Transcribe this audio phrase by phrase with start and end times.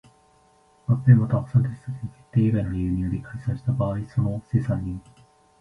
[0.87, 4.99] 合併又は破産手続開始の決定以外の理由により解散した場合その清算人